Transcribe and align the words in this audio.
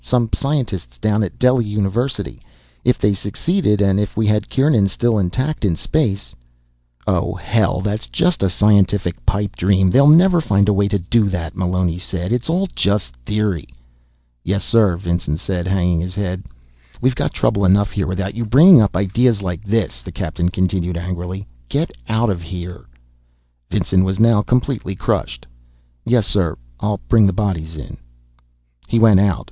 Some 0.03 0.29
scientists 0.33 0.97
down 0.97 1.21
at 1.21 1.37
Delhi 1.37 1.63
University. 1.65 2.41
If 2.83 2.97
they 2.97 3.13
succeeded, 3.13 3.81
and 3.81 3.99
if 3.99 4.17
we 4.17 4.25
had 4.25 4.49
Kieran 4.49 4.87
still 4.87 5.19
intact 5.19 5.63
in 5.63 5.75
space" 5.75 6.33
"Oh, 7.07 7.35
hell, 7.35 7.81
that's 7.81 8.07
just 8.07 8.41
a 8.41 8.49
scientific 8.49 9.23
pipe 9.27 9.55
dream, 9.55 9.91
they'll 9.91 10.07
never 10.07 10.41
find 10.41 10.67
a 10.67 10.73
way 10.73 10.87
to 10.87 10.97
do 10.97 11.29
that," 11.29 11.55
Meloni 11.55 11.99
said. 11.99 12.31
"It's 12.33 12.49
all 12.49 12.67
just 12.73 13.15
theory." 13.27 13.67
"Yes, 14.43 14.63
sir," 14.63 14.97
said 14.97 15.01
Vinson, 15.03 15.37
hanging 15.67 16.01
his 16.01 16.15
head. 16.15 16.45
"We've 16.99 17.13
got 17.13 17.31
trouble 17.31 17.63
enough 17.63 17.91
here 17.91 18.07
without 18.07 18.33
you 18.33 18.43
bringing 18.43 18.81
up 18.81 18.95
ideas 18.95 19.43
like 19.43 19.63
this," 19.63 20.01
the 20.01 20.11
captain 20.11 20.49
continued 20.49 20.97
angrily. 20.97 21.45
"Get 21.69 21.91
out 22.09 22.31
of 22.31 22.41
here." 22.41 22.87
Vinson 23.69 24.03
was 24.03 24.19
now 24.19 24.41
completely 24.41 24.95
crushed. 24.95 25.45
"Yes, 26.07 26.25
sir. 26.25 26.57
I'll 26.79 27.01
bring 27.07 27.27
the 27.27 27.33
bodies 27.33 27.75
in." 27.75 27.97
He 28.87 28.97
went 28.97 29.19
out. 29.19 29.39